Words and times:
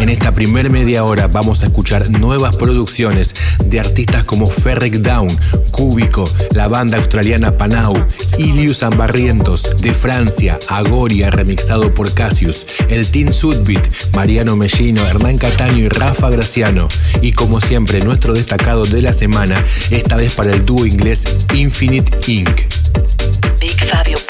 En 0.00 0.08
esta 0.08 0.32
primer 0.32 0.70
media 0.70 1.04
hora 1.04 1.26
vamos 1.26 1.60
a 1.60 1.66
escuchar 1.66 2.08
nuevas 2.10 2.56
producciones 2.56 3.34
de 3.66 3.80
artistas 3.80 4.24
como 4.24 4.46
Ferrec 4.46 4.94
Down, 4.94 5.28
Cúbico, 5.70 6.24
la 6.54 6.68
banda 6.68 6.96
australiana 6.96 7.58
Panau, 7.58 7.92
Ilius 8.38 8.82
Ambarrientos, 8.82 9.82
de 9.82 9.92
Francia, 9.92 10.58
Agoria, 10.68 11.30
remixado 11.30 11.92
por 11.92 12.14
Cassius, 12.14 12.64
el 12.88 13.10
Team 13.10 13.34
Sudbit, 13.34 13.86
Mariano 14.14 14.56
Mellino, 14.56 15.06
Hernán 15.06 15.36
Cataño 15.36 15.84
y 15.84 15.88
Rafa 15.88 16.30
Graciano. 16.30 16.88
Y 17.20 17.32
como 17.32 17.60
siempre, 17.60 18.00
nuestro 18.00 18.32
destacado 18.32 18.86
de 18.86 19.02
la 19.02 19.12
semana, 19.12 19.62
esta 19.90 20.16
vez 20.16 20.34
para 20.34 20.50
el 20.50 20.64
dúo 20.64 20.86
inglés 20.86 21.24
Infinite 21.52 22.32
Inc. 22.32 22.62
BigFabio.com 23.60 24.29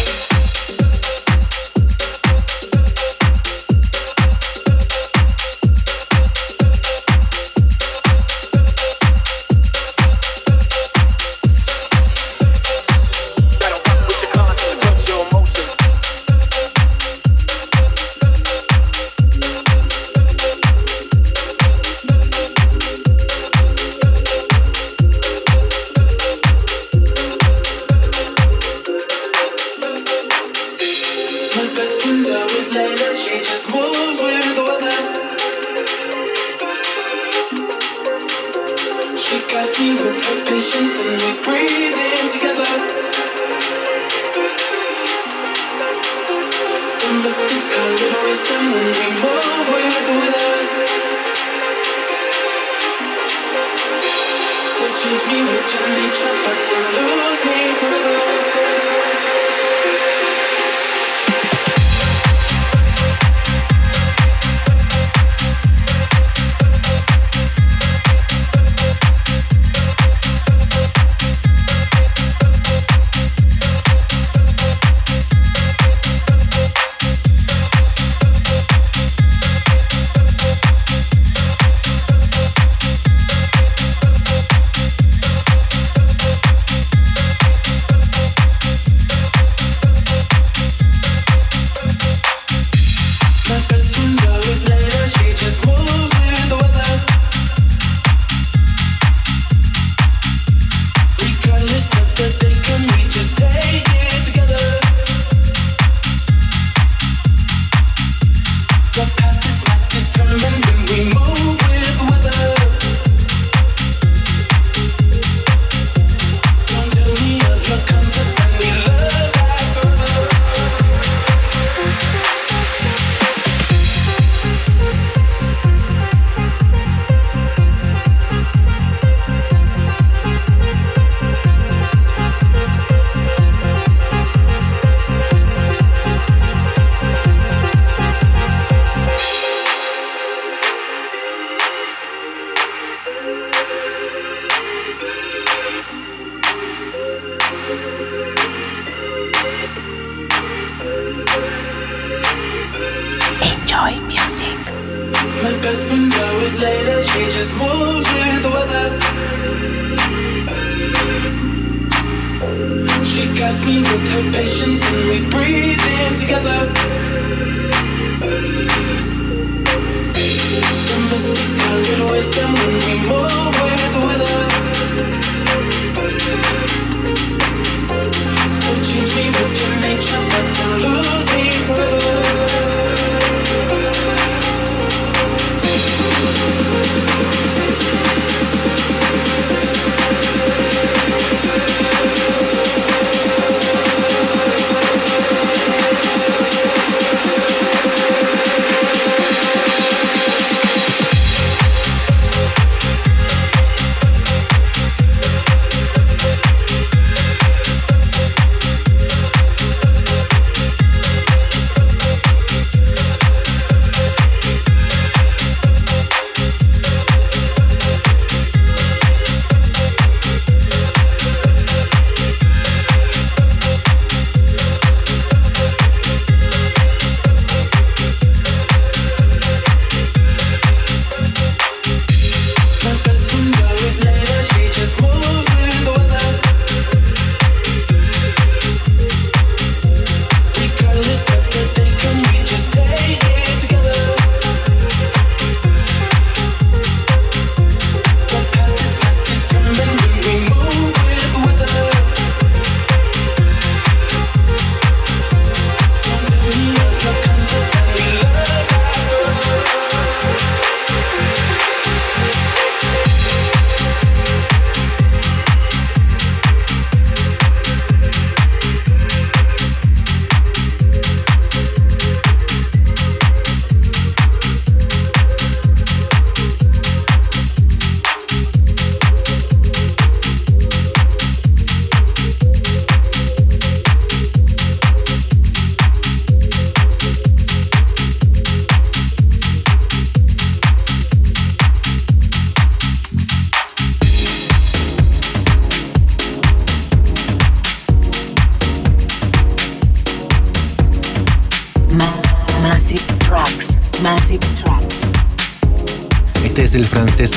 wasting 171.81 172.11
wisdom 172.11 172.53
when 172.53 172.73
we 172.77 173.09
move. 173.09 173.31
away. 173.31 173.80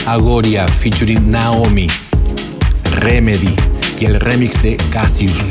Agoria 0.06 0.66
featuring 0.66 1.30
Naomi, 1.30 1.86
Remedy 3.00 3.54
y 4.00 4.06
el 4.06 4.18
remix 4.18 4.62
de 4.62 4.78
Cassius. 4.90 5.50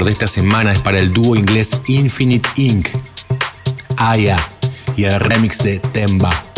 De 0.00 0.10
esta 0.10 0.26
semana 0.26 0.72
es 0.72 0.80
para 0.80 0.98
el 0.98 1.12
dúo 1.12 1.36
inglés 1.36 1.82
Infinite 1.86 2.48
Inc. 2.56 2.88
Aya 3.98 4.38
y 4.96 5.04
el 5.04 5.20
remix 5.20 5.62
de 5.62 5.80
Temba. 5.80 6.51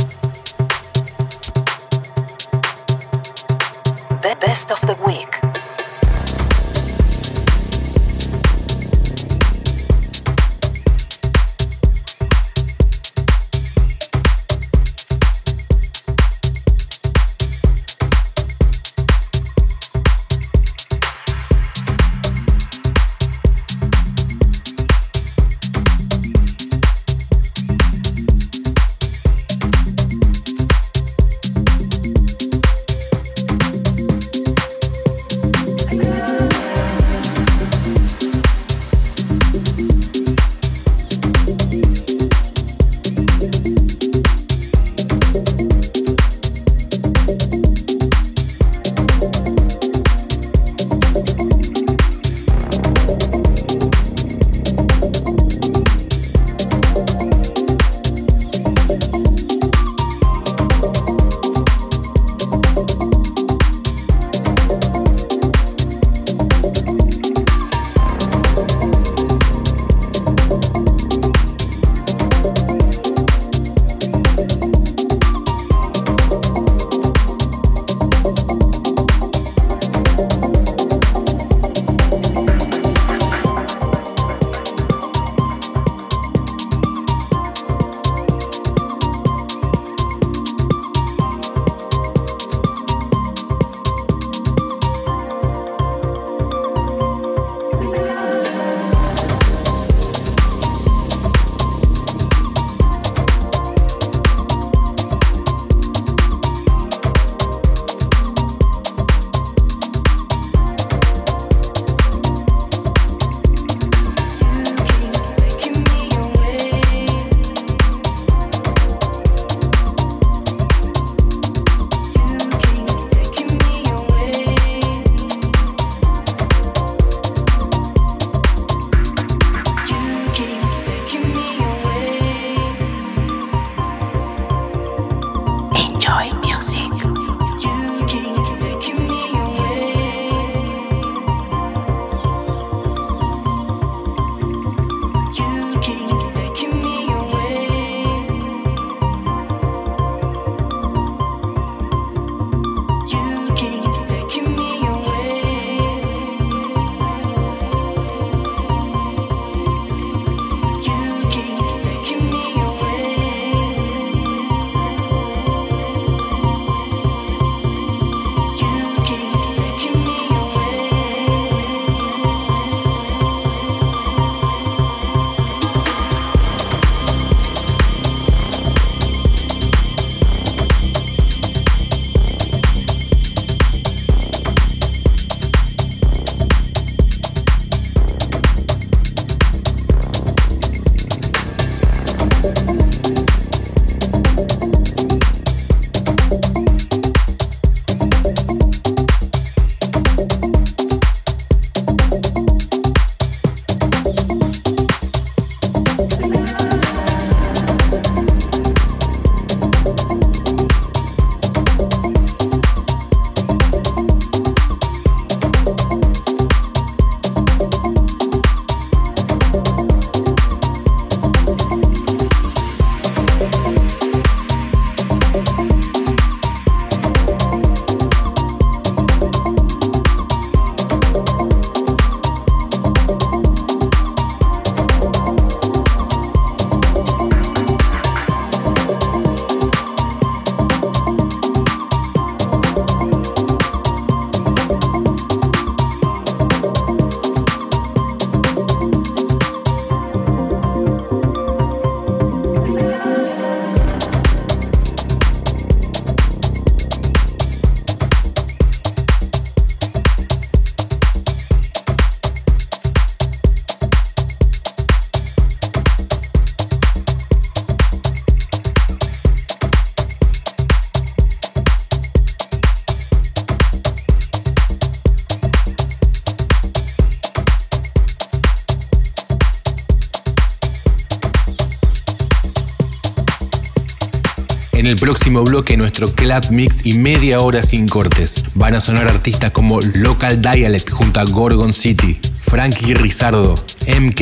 El 284.94 285.00
próximo 285.00 285.42
bloque 285.42 285.76
nuestro 285.76 286.12
club 286.14 286.50
mix 286.50 286.86
y 286.86 286.98
media 286.98 287.40
hora 287.40 287.64
sin 287.64 287.88
cortes. 287.88 288.44
Van 288.54 288.76
a 288.76 288.80
sonar 288.80 289.08
artistas 289.08 289.50
como 289.50 289.80
Local 289.80 290.40
Dialect 290.40 290.88
junto 290.88 291.18
a 291.18 291.24
Gorgon 291.24 291.72
City, 291.72 292.20
Frankie 292.40 292.94
Rizardo, 292.94 293.56
MK, 293.88 294.20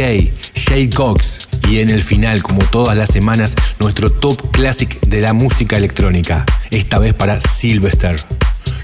Jay 0.67 0.89
Cox 0.89 1.51
y 1.69 1.81
en 1.81 1.91
el 1.91 2.03
final, 2.03 2.43
como 2.43 2.65
todas 2.65 2.97
las 2.97 3.11
semanas, 3.11 3.55
nuestro 3.81 4.11
top 4.11 4.51
classic 4.51 4.99
de 5.03 5.21
la 5.21 5.35
música 5.35 5.77
electrónica, 5.77 6.47
esta 6.71 6.99
vez 6.99 7.13
para 7.13 7.39
Sylvester. 7.39 8.17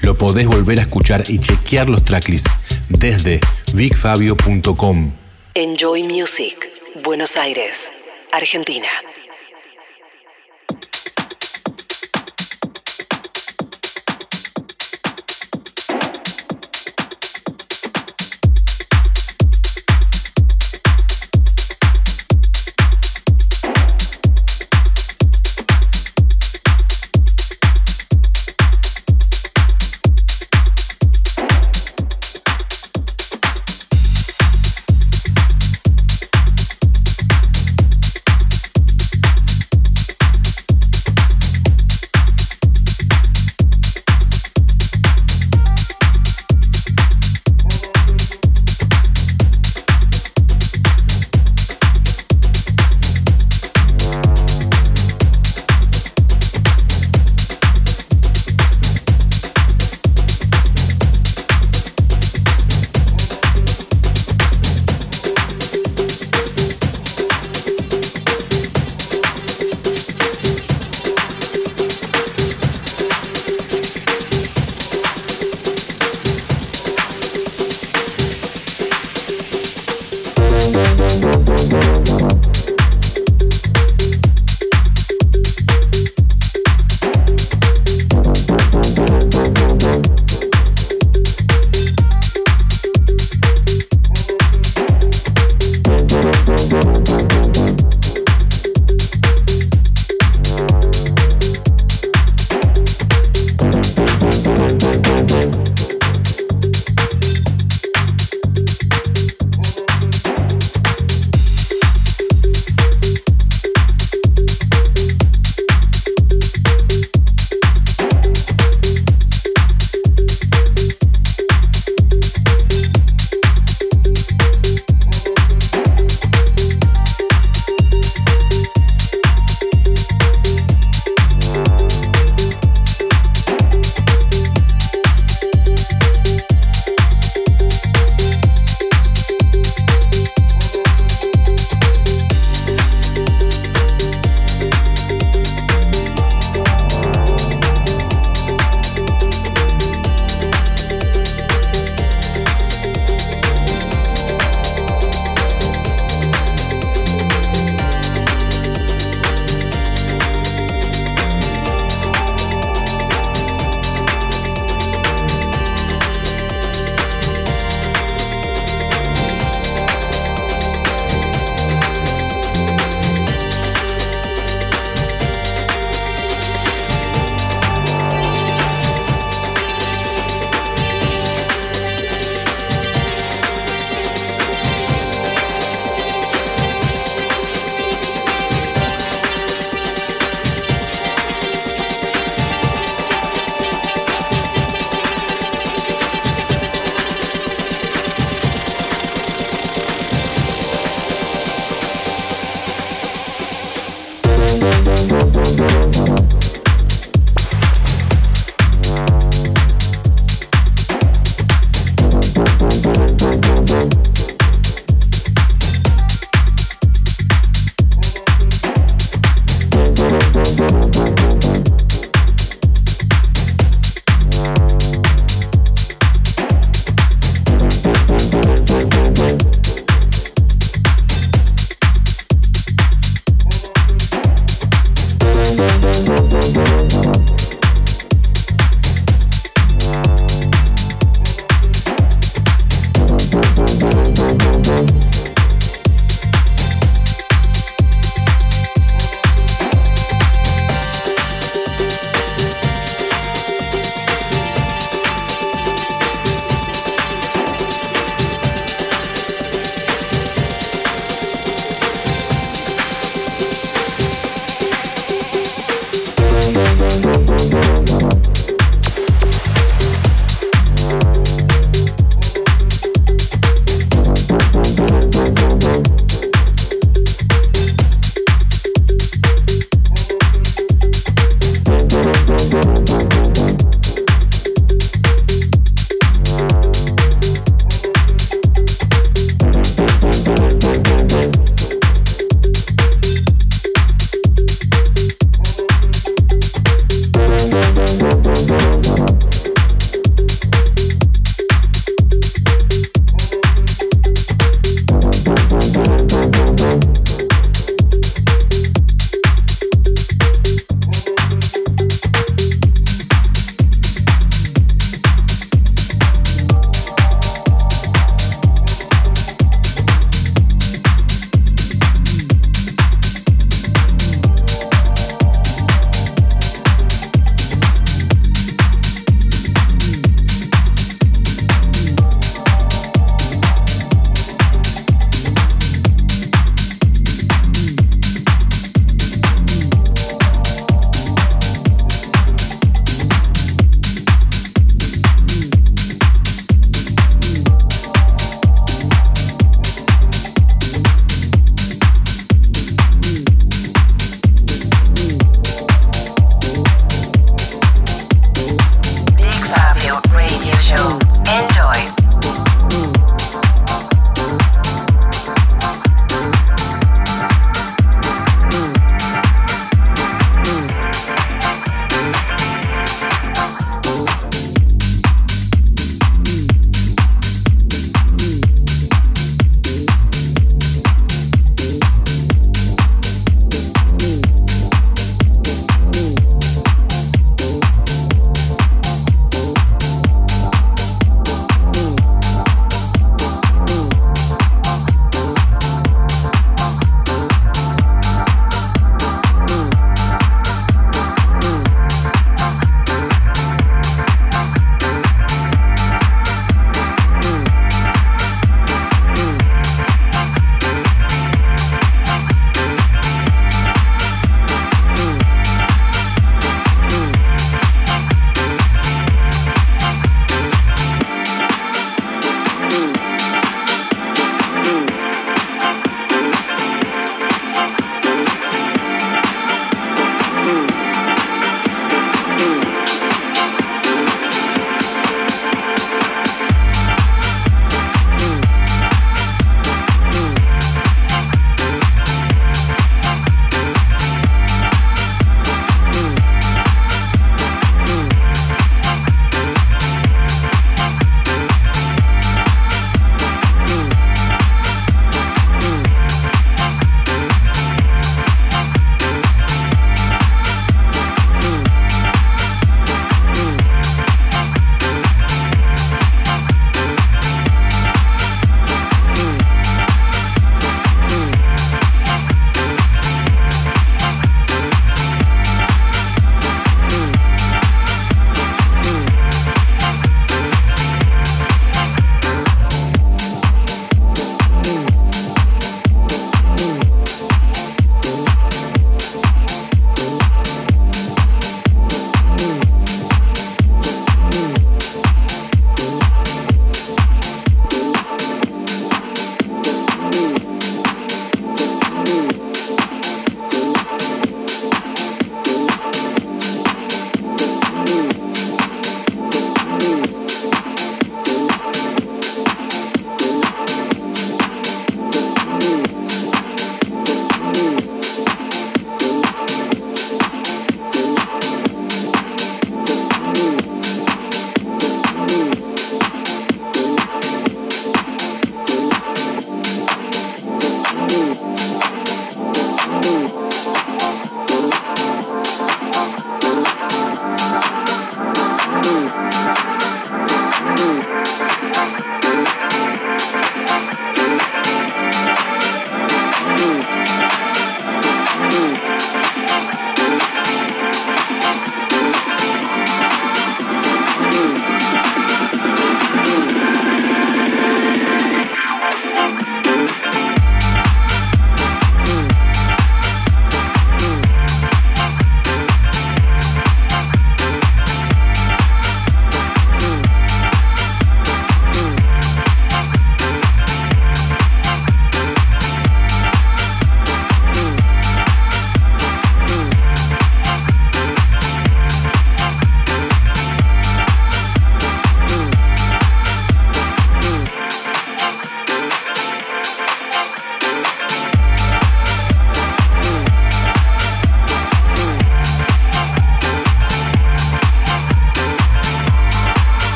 Lo 0.00 0.16
podés 0.16 0.48
volver 0.48 0.80
a 0.80 0.82
escuchar 0.82 1.22
y 1.28 1.38
chequear 1.38 1.88
los 1.88 2.04
tracklists 2.04 2.50
desde 2.88 3.38
bigfabio.com. 3.74 5.12
Enjoy 5.54 6.02
Music, 6.02 6.56
Buenos 7.04 7.36
Aires, 7.36 7.92
Argentina. 8.32 8.88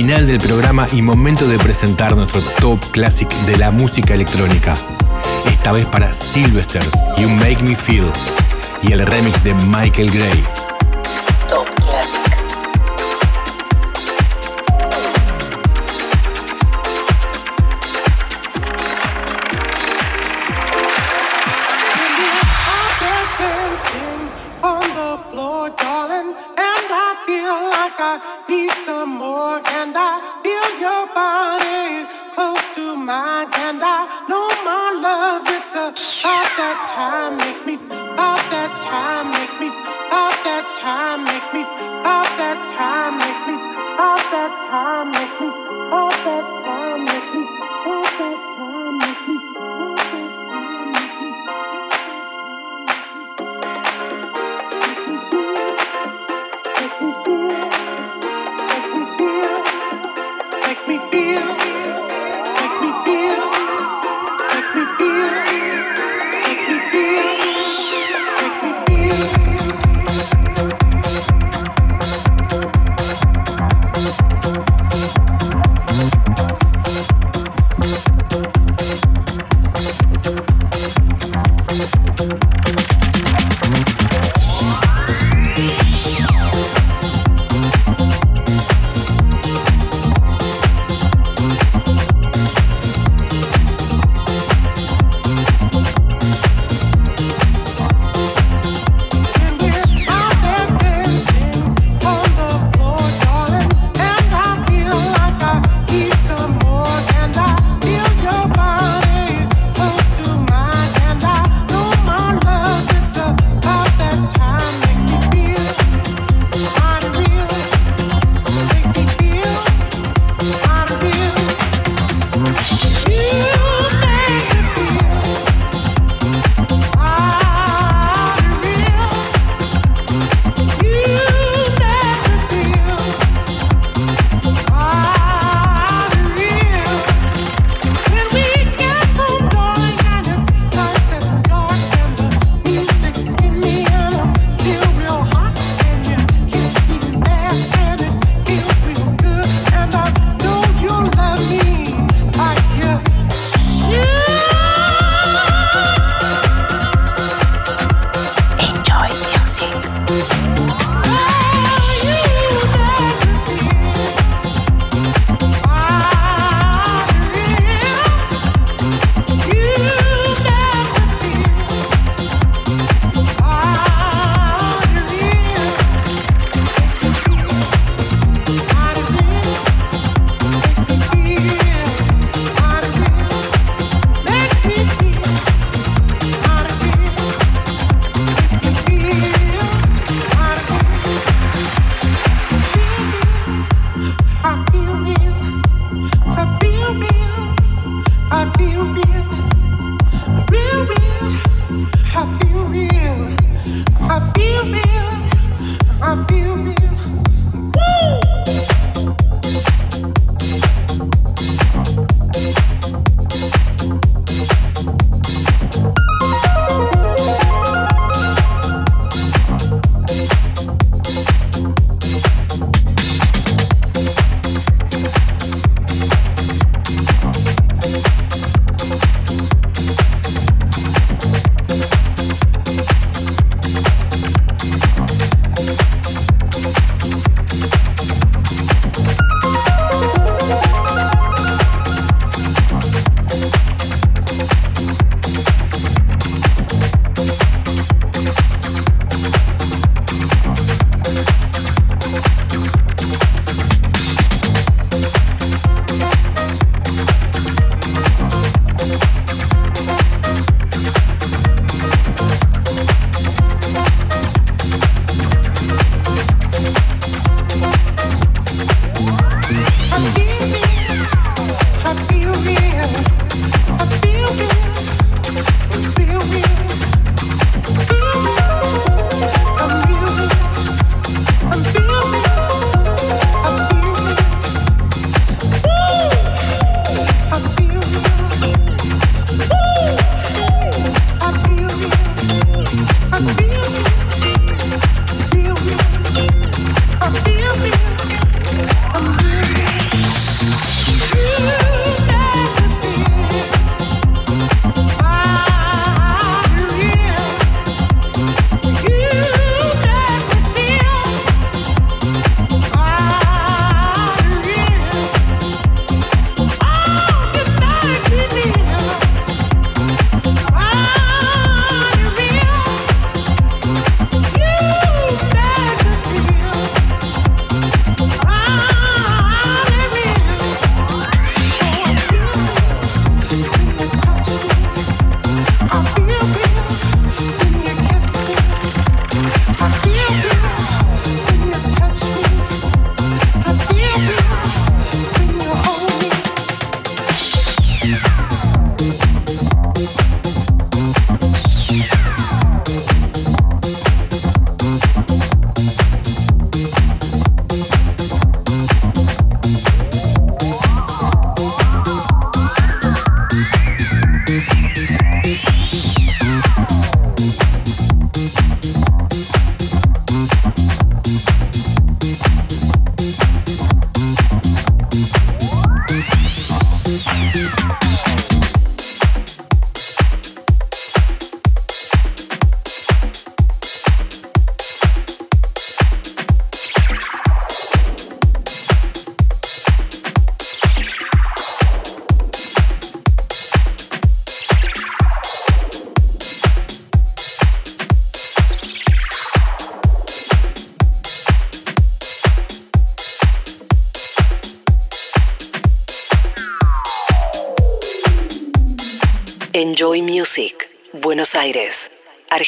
Final 0.00 0.26
del 0.26 0.38
programa 0.38 0.86
y 0.94 1.02
momento 1.02 1.46
de 1.46 1.58
presentar 1.58 2.16
nuestro 2.16 2.40
top 2.58 2.80
classic 2.90 3.28
de 3.44 3.58
la 3.58 3.70
música 3.70 4.14
electrónica. 4.14 4.72
Esta 5.44 5.72
vez 5.72 5.86
para 5.88 6.10
Sylvester, 6.14 6.82
You 7.18 7.28
Make 7.28 7.62
Me 7.62 7.76
Feel, 7.76 8.10
y 8.82 8.92
el 8.92 9.06
remix 9.06 9.44
de 9.44 9.52
Michael 9.52 10.10
Gray. 10.10 10.59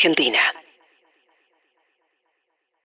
Argentina. 0.05 0.32